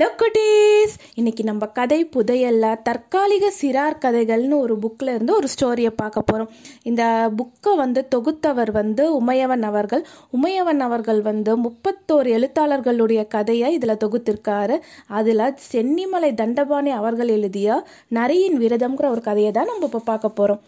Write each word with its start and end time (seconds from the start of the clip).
Hello 0.00 0.12
குட்டீஸ் 0.14 0.94
இன்னைக்கு 1.14 1.44
நம்ம 1.44 1.66
கதை 1.66 2.08
புதையல்ல 2.16 2.82
தற்காலிக 2.82 3.52
சிறார் 3.62 3.96
கதைகள்னு 4.00 4.56
ஒரு 4.58 4.78
புக்கில் 4.78 5.14
இருந்து 5.14 5.34
ஒரு 5.34 5.48
ஸ்டோரியை 5.48 5.90
பார்க்க 5.96 6.20
போகிறோம் 6.20 6.50
இந்த 6.82 7.30
புக்கை 7.36 7.76
வந்து 7.76 8.08
தொகுத்தவர் 8.14 8.70
வந்து 8.70 9.20
உமையவன் 9.20 9.62
அவர்கள். 9.62 10.06
உமையவன் 10.32 10.80
அவர்கள் 10.80 11.20
வந்து 11.20 11.56
முப்பத்தோரு 11.56 12.30
எழுத்தாளர்களுடைய 12.38 13.26
கதையை 13.26 13.74
இதில் 13.74 14.00
தொகுத்திருக்காரு. 14.04 14.78
அதில் 15.06 15.56
சென்னிமலை 15.72 16.34
தண்டபாணி 16.34 16.90
அவர்கள் 16.90 17.28
எழுதிய 17.28 17.84
நரியின் 18.08 18.58
விரதம்ங்கிற 18.58 19.08
ஒரு 19.10 19.20
கதையை 19.20 19.52
தான் 19.52 19.66
நம்ம 19.66 19.84
இப்போ 19.84 19.98
பார்க்க 19.98 20.28
போகிறோம் 20.28 20.62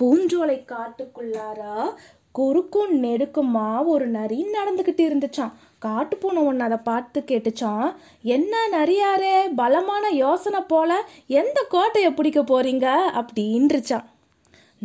பூஞ்சோலை 0.00 0.64
காட்டுக்குள்ளாரா 0.66 1.88
குறுக்கும் 2.30 3.02
நெடுக்குமா 3.02 3.84
ஒரு 3.84 4.06
நரி 4.06 4.46
நடந்துக்கிட்டு 4.52 5.04
இருந்துச்சான் 5.04 5.54
காட்டு 5.78 6.16
பூனை 6.16 6.42
ஒன்று 6.42 6.64
அதை 6.64 6.76
பார்த்து 6.76 7.24
கேட்டுச்சான் 7.26 7.94
என்ன 8.22 8.68
நிறையாரே 8.72 9.54
பலமான 9.56 10.10
யோசனை 10.10 10.60
போல 10.60 11.04
எந்த 11.26 11.66
கோட்டையை 11.68 12.12
பிடிக்க 12.12 12.42
போறீங்க? 12.42 12.86
அப்படின்றுச்சான் 13.14 14.06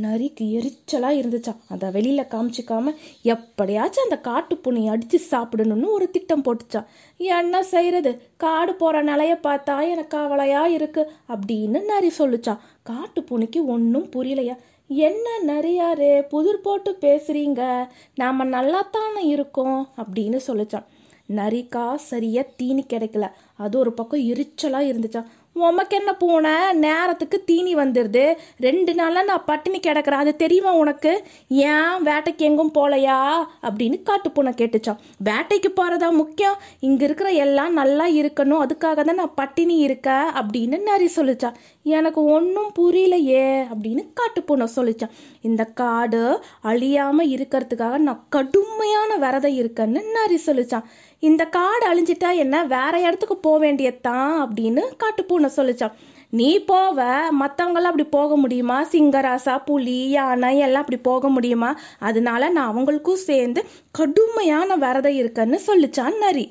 நரிக்கு 0.02 0.46
எரிச்சலாக 0.52 1.20
இருந்துச்சான் 1.20 1.60
அதை 1.68 1.92
வெளியில் 1.92 2.30
காமிச்சிக்காம 2.32 2.94
எப்படியாச்சும் 3.22 4.04
அந்த 4.04 4.20
காட்டு 4.20 4.56
பூனையை 4.56 4.86
அடித்து 4.86 5.20
சாப்பிடணும்னு 5.32 5.90
ஒரு 5.92 6.10
திட்டம் 6.10 6.44
போட்டுச்சான் 6.44 6.88
என்ன 7.18 7.64
செய்கிறது 7.64 8.22
காடு 8.38 8.76
போகிற 8.76 9.02
நிலைய 9.02 9.40
பார்த்தா 9.44 9.90
எனக்கு 9.90 10.18
கவலையாக 10.18 10.70
இருக்குது 10.70 11.12
அப்படின்னு 11.30 11.86
நரி 11.86 12.12
சொல்லுச்சான் 12.18 12.60
காட்டு 12.84 13.24
பூனைக்கு 13.24 13.66
ஒன்றும் 13.66 14.10
புரியலையா? 14.16 14.56
என்ன 14.96 15.30
நிறையாரு 15.48 16.22
புதிர் 16.22 16.62
போட்டு 16.62 16.98
பேசுறீங்க? 17.02 17.88
நாம 18.16 18.44
நல்லா 18.44 18.88
தானே 18.92 19.26
இருக்கோம்? 19.26 19.90
அப்படின்னு 19.98 20.40
சொல்லிச்சான். 20.48 20.86
நரிக்கா 21.36 21.96
சரியா 21.96 22.42
தீனி 22.56 22.86
கிடைக்கல. 22.94 23.32
அது 23.56 23.80
ஒரு 23.80 23.94
பக்கம் 23.94 24.20
எரிச்சலாக 24.20 24.90
இருந்துச்சான் 24.92 25.26
உமக்கு 25.56 25.98
என்ன 25.98 26.16
பூனை? 26.16 26.74
நேரத்துக்கு 26.74 27.44
தீனி 27.44 27.76
வந்துடுது 27.76 28.34
ரெண்டு 28.60 28.94
நாளாக 28.94 29.26
நான் 29.26 29.44
பட்டினி 29.46 29.80
கிடக்குறேன். 29.80 30.22
அது 30.24 30.36
தெரியுமா 30.36 30.72
உனக்கு? 30.74 31.24
ஏன் 31.48 31.94
வேட்டைக்கு 32.04 32.38
எங்கும் 32.38 32.72
போலையா? 32.74 33.18
அப்படின்னு 33.62 33.98
காட்டுப்பூனை 34.10 34.52
கேட்டுச்சான். 34.62 35.00
வேட்டைக்கு 35.24 35.70
போகிறதா 35.76 36.10
முக்கியம்? 36.10 36.58
இங்கே 36.80 37.06
இருக்கிற 37.06 37.30
எல்லாம் 37.30 37.74
நல்லா 37.74 38.08
இருக்கணும். 38.08 38.64
அதுக்காக 38.66 39.04
தான் 39.04 39.22
நான் 39.22 39.34
பட்டினி 39.36 39.78
இருக்க 39.78 40.34
அப்படின்னு 40.36 40.82
நரி 40.82 41.10
சொல்லிச்சான். 41.16 41.54
எனக்கு 41.84 42.26
ஒன்றும் 42.26 42.72
புரியலையே 42.80 43.46
அப்படின்னு 43.74 44.04
காட்டுப்பூனை 44.20 44.68
சொல்லிச்சான். 44.76 45.16
இந்த 45.42 45.64
காடு 45.66 46.44
அழியாமல் 46.62 47.30
இருக்கிறதுக்காக 47.30 47.98
நான் 47.98 48.26
கடுமையான 48.30 49.18
விரதம் 49.18 49.58
இருக்கேன்னு 49.58 50.02
நரி 50.12 50.42
சொல்லிச்சான். 50.46 50.84
இந்த 51.30 51.44
காடு 51.46 51.86
அழிஞ்சிட்டா 51.90 52.30
என்ன? 52.36 52.56
வேற 52.66 52.94
இடத்துக்கு 53.00 53.36
போக 53.38 53.58
வேண்டியதுதான் 53.58 54.32
அப்படின்னு 54.44 54.82
காட்டுப்பூனை 55.04 55.50
சொல்லிச்சான். 55.58 55.94
நீ 56.30 56.50
போவ 56.60 56.98
மற்றவங்களாம் 57.42 57.92
அப்படி 57.92 58.06
போக 58.16 58.36
முடியுமா? 58.36 58.78
சிங்கராசா 58.92 59.56
புலி 59.66 60.10
யானை 60.10 60.58
எல்லாம் 60.58 60.84
அப்படி 60.84 61.00
போக 61.02 61.30
முடியுமா? 61.30 61.70
அதனால 62.00 62.50
நான் 62.50 62.72
அவங்களுக்கும் 62.72 63.26
சேர்ந்து 63.30 63.64
கடுமையான 63.92 64.76
விரதம் 64.76 65.20
இருக்கேன்னு 65.22 65.60
சொல்லிச்சான் 65.68 66.18
நரி. 66.18 66.46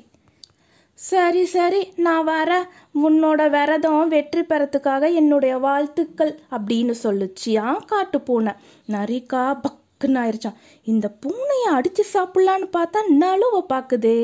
சரி 0.99 1.45
சரி 1.45 1.81
நான் 1.95 2.27
வரேன் 2.27 2.65
உன்னோட 3.03 3.41
விரதம் 3.49 4.07
வெற்றி 4.07 4.41
பெறத்துக்காக 4.41 5.13
என்னுடைய 5.13 5.53
வாழ்த்துக்கள் 5.57 6.33
அப்படின்னு 6.51 6.95
சொல்லிச்சியான் 7.03 7.79
காட்டுப்பூனை. 7.93 8.55
நரிக்கா 8.91 9.45
பக் 9.61 9.81
டக்குன்னு 10.03 10.21
ஆயிடுச்சான் 10.23 10.57
இந்த 10.85 11.07
பூனையை 11.23 11.69
அடிச்சு 11.77 12.03
சாப்பிடலான்னு 12.13 12.67
பார்த்தா 12.77 12.99
நழுவ 13.21 13.55
பார்க்குதே 13.73 14.19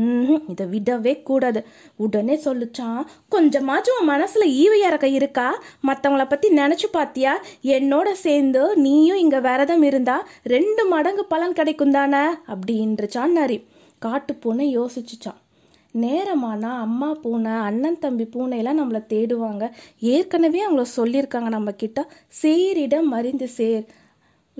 ம் 0.00 0.42
இதை 0.52 0.64
விடவே 0.72 1.12
கூடாது. 1.22 1.60
உடனே 1.96 2.34
சொல்லுச்சான் 2.44 3.00
கொஞ்சமாச்சும் 3.34 3.96
உன் 4.00 4.10
மனசுல 4.10 4.44
ஈவு 4.60 4.76
இறக்க 4.88 5.06
இருக்கா? 5.08 5.46
மற்றவங்கள 5.88 6.24
பத்தி 6.28 6.48
நினைச்சு 6.54 6.88
பாத்தியா? 6.92 7.32
என்னோட 7.76 8.08
சேர்ந்து 8.24 8.62
நீயும் 8.76 9.22
இங்க 9.24 9.38
விரதம் 9.40 9.82
இருந்தா 9.82 10.16
ரெண்டு 10.54 10.84
மடங்கு 10.86 11.24
பலன் 11.24 11.52
கிடைக்கும் 11.52 11.96
தானே? 11.98 12.24
அப்படின்றச்சான் 12.52 13.36
நரி 13.38 13.58
காட்டு 13.98 14.34
பூனை 14.34 14.66
யோசிச்சுச்சான் 14.78 15.40
நேரமானா 15.94 16.72
அம்மா 16.86 17.08
பூனை 17.22 17.54
அண்ணன் 17.68 17.98
தம்பி 17.98 18.24
பூனையெல்லாம் 18.34 18.80
நம்மளை 18.80 19.00
தேடுவாங்க. 19.12 19.64
ஏற்கனவே 20.14 20.60
அவங்கள 20.66 20.84
சொல்லியிருக்காங்க 20.96 21.48
நம்ம 21.48 21.70
கிட்ட. 21.72 22.00
சேரிடம் 22.42 23.08
மறிந்து 23.14 23.48
சேர். 23.48 23.84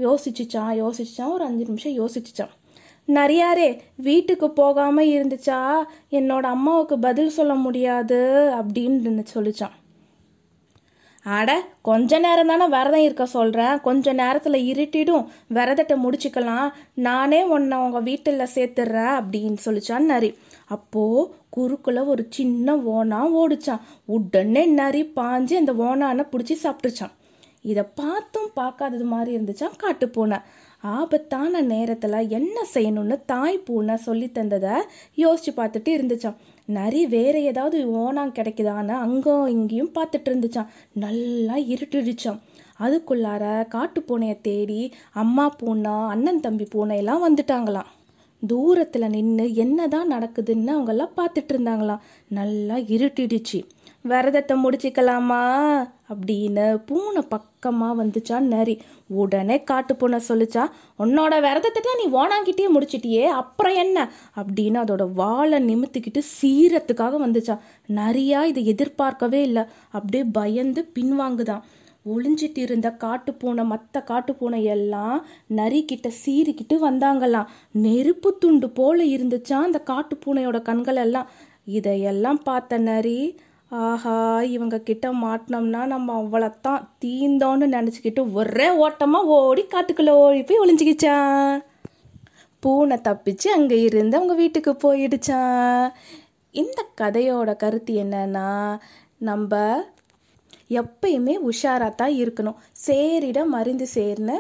யோசிச்சுச்சான் 0.07 0.73
யோசிச்சான் 0.83 1.33
ஒரு 1.33 1.45
அஞ்சு 1.45 1.65
நிமிஷம் 1.65 1.99
யோசிச்சுச்சான் 2.01 2.55
நிறையாரே 3.09 3.69
வீட்டுக்கு 3.97 4.51
போகாமல் 4.51 5.07
இருந்துச்சா? 5.07 5.59
என்னோட 6.11 6.45
அம்மாவுக்கு 6.55 6.99
பதில் 6.99 7.29
சொல்ல 7.29 7.55
முடியாது 7.55 8.19
அப்படின்னு 8.59 9.25
சொல்லிச்சான் 9.35 9.77
அட 11.27 11.51
கொஞ்ச 11.83 12.19
நேரம் 12.19 12.47
தானே 12.47 12.67
விரதம் 12.67 13.03
இருக்க 13.03 13.25
சொல்கிறேன் 13.27 13.81
கொஞ்ச 13.81 14.13
நேரத்தில் 14.13 14.59
இருட்டிடும். 14.71 15.27
விரதத்தை 15.49 15.97
முடிச்சுக்கலாம். 16.05 16.69
நானே 16.95 17.41
உன்னை 17.45 17.79
உங்கள் 17.79 18.03
வீட்டில் 18.03 18.53
சேர்த்துடுறேன் 18.55 19.13
அப்படின்னு 19.19 19.59
சொல்லிச்சான் 19.65 20.09
நரி. 20.13 20.31
அப்போது 20.67 21.35
குறுக்கில் 21.51 22.01
ஒரு 22.03 22.27
சின்ன 22.31 22.77
ஓனா 22.77 23.21
ஓடிச்சான் 23.41 23.85
உடனே 24.07 24.67
நரி 24.67 25.03
பாஞ்சு 25.17 25.55
அந்த 25.55 25.73
ஓனானை 25.89 26.25
பிடிச்சி 26.33 26.57
சாப்பிட்டுச்சான் 26.63 27.15
இதை 27.65 27.85
பார்த்தும் 27.95 28.51
பார்க்காதது 28.55 29.05
மாதிரி 29.05 29.31
இருந்துச்சான் 29.37 29.77
காட்டு 29.77 30.09
பூனை. 30.09 30.39
ஆபத்தான 30.81 31.61
நேரத்தில் 31.61 32.29
என்ன 32.29 32.57
செய்யணும்னு 32.75 33.17
தாய் 33.25 33.59
பூனை 33.59 33.97
சொல்லி 33.97 34.27
தந்ததை 34.27 34.75
யோசிச்சு 35.17 35.53
பார்த்துட்டு 35.57 35.91
இருந்துச்சான் 35.97 36.39
நரி 36.69 37.07
வேற 37.07 37.39
ஏதாவது 37.41 37.79
ஓனாம் 38.03 38.37
கிடைக்குதான்னு 38.39 38.95
அங்கும் 39.07 39.47
இங்கேயும் 39.47 39.95
பார்த்துட்டு 39.95 40.31
இருந்துச்சான் 40.31 40.73
நல்லா 40.93 41.57
இருட்டுடுச்சான் 41.75 42.41
அதுக்குள்ளார 42.81 43.69
காட்டு 43.69 44.01
பூனையை 44.01 44.41
தேடி 44.41 44.93
அம்மா 45.13 45.47
பூனை 45.59 45.95
அண்ணன் 46.09 46.41
தம்பி 46.41 46.67
பூனையெல்லாம் 46.75 47.25
வந்துட்டாங்களாம். 47.27 47.91
தூரத்தில் 48.43 49.11
நின்று 49.11 49.55
என்னதான் 49.55 50.13
நடக்குதுன்னு 50.13 50.73
அவங்கெல்லாம் 50.77 51.17
பார்த்துட்டு 51.17 51.53
இருந்தாங்களாம். 51.55 52.05
நல்லா 52.29 52.77
இருட்டிடுச்சு. 52.77 53.59
விரதத்தை 54.03 54.55
முடிச்சுக்கலாமா? 54.65 55.43
அப்படின்னு 56.11 56.77
பூனை 56.87 57.23
பக்கமாக 57.23 58.05
வந்துச்சா? 58.05 58.39
நரி. 58.39 58.81
உடனே 59.07 59.63
காட்டு 59.63 59.97
பூனை 59.97 60.21
சொல்லிச்சா 60.29 60.71
உன்னோட 60.99 61.41
விரதத்தை 61.41 61.83
நீ 62.05 62.19
ஓனாங்கிட்டே 62.19 62.67
முடிச்சிட்டியே 62.75 63.25
அப்புறம் 63.25 63.75
என்ன? 63.75 64.11
அப்படின்னு 64.37 64.79
அதோட 64.81 65.13
வாழை 65.13 65.75
நிமித்திக்கிட்டு 65.75 66.23
சீரத்துக்காக 66.43 67.19
வந்துச்சா. 67.27 67.59
நரியா 67.95 68.45
இதை 68.45 68.67
எதிர்பார்க்கவே 68.67 69.43
இல்லை. 69.43 69.63
அப்படியே 69.91 70.25
பயந்து 70.25 70.91
பின்வாங்குதான். 70.95 71.61
ஒளிஞ்சிட்டு 72.07 72.59
இருந்த 72.59 72.91
காட்டு 72.91 73.35
பூனை 73.35 73.65
மற்ற 73.65 74.03
காட்டு 74.03 74.35
பூனை 74.35 74.65
எல்லாம் 74.65 75.27
நரிக்கிட்ட 75.57 76.11
சீறிக்கிட்டு 76.27 76.75
வந்தாங்களாம். 76.75 77.47
நெருப்பு 77.73 78.39
துண்டு 78.39 78.71
போல 78.71 79.05
இருந்துச்சா 79.05 79.53
அந்த 79.53 79.79
காட்டு 79.79 80.19
பூனையோட 80.27 80.63
கண்கள் 80.63 80.97
எல்லாம்? 80.97 81.31
இதையெல்லாம் 81.65 82.43
பார்த்த 82.43 82.79
நரி 82.79 83.39
ஆஹா 83.71 84.15
இவங்க 84.43 84.77
கிட்ட 84.79 85.07
மாட்டினோம்னா 85.13 85.81
நம்ம 85.87 86.15
அவ்வளோத்தான் 86.23 86.81
தீந்தோன்னு 87.05 87.67
நினச்சிக்கிட்டு 87.77 88.33
ஒரே 88.33 88.69
ஓட்டமாக 88.85 89.27
ஓடி 89.27 89.63
காட்டுக்குள்ளே 89.63 90.15
ஓடி 90.23 90.41
போய் 90.43 90.63
ஒளிஞ்சிக்கிச்சான். 90.63 91.61
பூனை 92.61 92.97
தப்பிச்சு 93.09 93.49
அங்கே 93.49 93.81
இருந்து 93.81 94.17
அவங்க 94.17 94.35
வீட்டுக்கு 94.35 94.73
போயிடுச்சான். 94.85 95.85
இந்த 96.55 96.81
கதையோட 97.01 97.51
கருத்து 97.57 97.95
என்னன்னா 98.05 98.49
நம்ம 99.19 99.83
எப்பயுமே 100.81 101.35
உஷாராக 101.51 101.95
தான் 101.95 102.15
இருக்கணும். 102.23 102.59
சேரிடம் 102.87 103.55
மருந்து 103.57 103.87
சேர்னு 103.95 104.37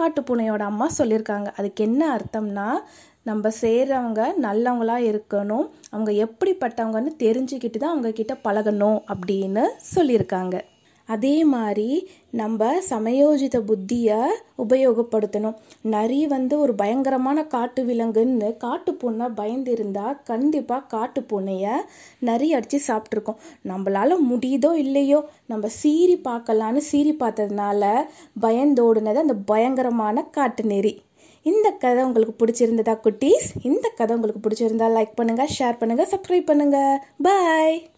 காட்டுப்பூனையோட 0.00 0.62
அம்மா 0.72 0.88
சொல்லியிருக்காங்க. 0.98 1.48
அதுக்கு 1.56 1.84
என்ன 1.84 2.02
அர்த்தம்னா 2.16 2.68
நம்ம 3.22 3.50
செய்கிறவங்க 3.60 4.22
நல்லவங்களா 4.46 4.96
இருக்கணும். 5.10 5.66
அவங்க 5.90 6.10
எப்படிப்பட்டவங்கன்னு 6.26 7.12
தெரிஞ்சுக்கிட்டு 7.18 7.78
தான் 7.78 7.94
அவங்கக்கிட்ட 7.94 8.34
பழகணும் 8.44 8.98
அப்படின்னு 9.14 9.64
சொல்லியிருக்காங்க. 9.94 10.56
அதே 11.08 11.44
மாதிரி 11.44 11.88
நம்ம 12.30 12.68
சமயோஜித 12.90 13.56
புத்தியை 13.68 14.20
உபயோகப்படுத்தணும். 14.64 15.56
நரி 15.82 16.26
வந்து 16.26 16.58
ஒரு 16.58 16.74
பயங்கரமான 16.74 17.44
காட்டு 17.46 17.84
விலங்குன்னு 17.84 18.56
காட்டு 18.56 18.94
பூனை 18.94 19.26
பயந்துருந்தா 19.36 20.06
கண்டிப்பாக 20.24 20.88
காட்டு 20.88 21.20
பூனையை 21.20 21.74
நரி 22.18 22.52
அடித்து 22.52 22.80
சாப்பிட்ருக்கோம் 22.88 23.40
நம்மளால 23.64 24.18
முடியுதோ 24.30 24.72
இல்லையோ 24.74 25.20
நம்ம 25.46 25.66
சீறி 25.80 26.20
பார்க்கலான்னு 26.28 26.76
சீறி 26.76 27.12
பார்த்ததுனால 27.12 27.92
பயந்தோடுனது 28.40 29.24
அந்த 29.26 29.34
பயங்கரமான 29.46 30.26
காட்டு 30.30 30.64
நெறி. 30.64 30.94
இந்த 31.42 31.70
கதை 31.70 32.04
உங்களுக்கு 32.04 32.34
பிடிச்சிருந்ததா 32.42 32.94
குட்டீஸ்? 33.06 33.48
இந்த 33.62 33.86
கதை 33.96 34.16
உங்களுக்கு 34.16 34.44
பிடிச்சிருந்தா 34.46 34.88
லைக் 34.98 35.18
பண்ணுங்கள் 35.20 35.54
ஷேர் 35.58 35.80
பண்ணுங்கள் 35.80 36.12
சப்ஸ்கிரைப் 36.12 36.50
பண்ணுங்கள் 36.50 37.02
பாய் 37.22 37.92